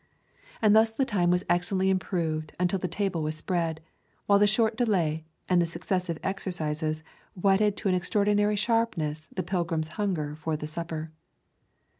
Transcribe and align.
And 0.63 0.75
thus 0.75 0.95
the 0.95 1.05
time 1.05 1.29
was 1.29 1.45
excellently 1.47 1.91
improved 1.91 2.53
till 2.67 2.79
the 2.79 2.87
table 2.87 3.21
was 3.21 3.35
spread, 3.37 3.81
while 4.25 4.39
the 4.39 4.47
short 4.47 4.75
delay 4.75 5.25
and 5.47 5.61
the 5.61 5.67
successive 5.67 6.17
exercises 6.23 7.03
whetted 7.35 7.77
to 7.77 7.87
an 7.87 7.93
extraordinary 7.93 8.55
sharpness 8.55 9.27
the 9.31 9.43
pilgrim's 9.43 9.89
hunger 10.01 10.33
for 10.35 10.57
the 10.57 10.65
supper. 10.65 11.11